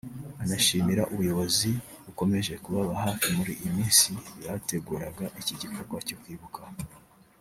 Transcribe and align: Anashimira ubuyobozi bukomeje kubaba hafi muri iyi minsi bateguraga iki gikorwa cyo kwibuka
Anashimira 0.43 1.03
ubuyobozi 1.13 1.69
bukomeje 2.05 2.53
kubaba 2.63 2.93
hafi 3.03 3.27
muri 3.37 3.51
iyi 3.59 3.69
minsi 3.77 4.09
bateguraga 4.47 5.25
iki 5.39 5.53
gikorwa 5.61 5.97
cyo 6.07 6.15
kwibuka 6.23 6.61